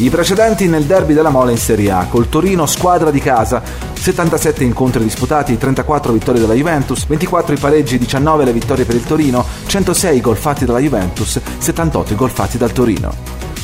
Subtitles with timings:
[0.00, 3.60] I precedenti nel derby della Mole in Serie A, col Torino squadra di casa,
[3.94, 9.02] 77 incontri disputati, 34 vittorie della Juventus, 24 i pareggi, 19 le vittorie per il
[9.02, 13.12] Torino, 106 gol fatti dalla Juventus, 78 i gol fatti dal Torino.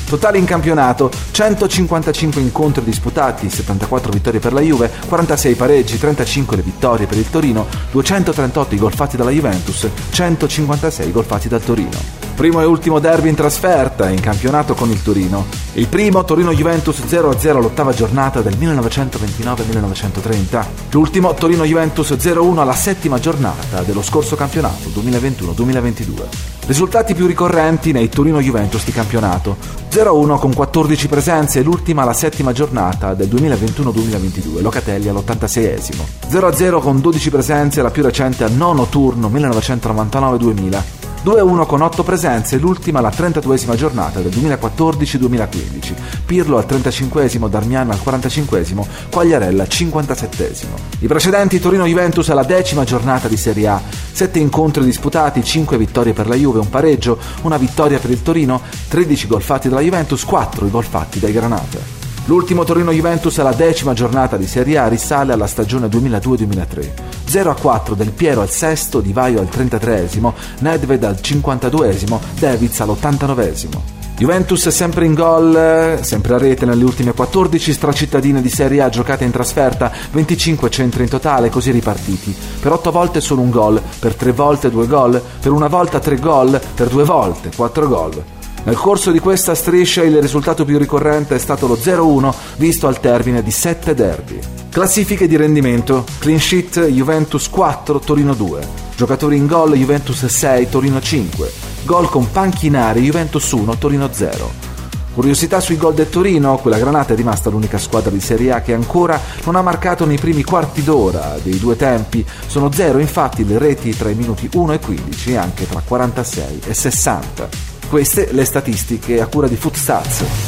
[0.09, 6.63] Totale in campionato 155 incontri disputati, 74 vittorie per la Juve, 46 pareggi, 35 le
[6.63, 12.24] vittorie per il Torino, 238 i gol fatti dalla Juventus, 156 gol fatti dal Torino.
[12.35, 15.47] Primo e ultimo derby in trasferta in campionato con il Torino.
[15.75, 20.65] Il primo Torino-Juventus 0-0 all'ottava giornata del 1929-1930.
[20.91, 26.23] L'ultimo Torino-Juventus 0-1 alla settima giornata dello scorso campionato 2021-2022.
[26.67, 29.57] Risultati più ricorrenti nei Torino-Juventus di campionato.
[29.91, 36.03] 0-1 con 14 presenze e l'ultima alla settima giornata del 2021-2022, Locatelli all'86esimo.
[36.29, 41.04] 0-0 con 12 presenze, la più recente al nono turno 1999-2000.
[41.25, 45.95] 2-1 con 8 presenze, l'ultima la 32esima giornata del 2014-2015.
[46.27, 50.75] Pirlo al 35esimo, Darmian al 45esimo, Quagliarella al 57esimo.
[50.99, 53.81] I precedenti Torino-Juventus alla decima giornata di Serie A.
[54.13, 58.61] 7 incontri disputati, 5 vittorie per la Juve, un pareggio, una vittoria per il Torino,
[58.89, 62.04] 13 gol fatti dalla Juventus, 4 i gol fatti dai Granate.
[62.27, 66.91] L'ultimo Torino-Juventus alla decima giornata di Serie A risale alla stagione 2002-2003.
[67.29, 74.03] 0-4 del Piero al sesto, Di Vaio al 33esimo, Nedved al 52esimo, Davids all'89esimo.
[74.17, 79.25] Juventus sempre in gol, sempre a rete nelle ultime 14 stracittadine di Serie A giocate
[79.25, 82.35] in trasferta, 25 centri in totale così ripartiti.
[82.59, 86.19] Per 8 volte solo un gol, per 3 volte 2 gol, per una volta 3
[86.21, 88.25] gol, per 2 volte 4 gol.
[88.65, 92.99] Nel corso di questa striscia il risultato più ricorrente è stato lo 0-1 visto al
[92.99, 94.39] termine di 7 derby.
[94.71, 98.67] Classifiche di rendimento: clean sheet Juventus 4, Torino 2.
[98.97, 101.53] Giocatori in gol Juventus 6, Torino 5.
[101.85, 104.73] Gol con panchinari Juventus 1, Torino 0.
[105.13, 108.73] Curiosità sui gol del Torino, quella granata è rimasta l'unica squadra di Serie A che
[108.73, 112.25] ancora non ha marcato nei primi quarti d'ora dei due tempi.
[112.47, 116.61] Sono zero infatti le reti tra i minuti 1 e 15 e anche tra 46
[116.67, 117.74] e 60.
[117.95, 120.44] Queste le statistiche a cura di Footstats.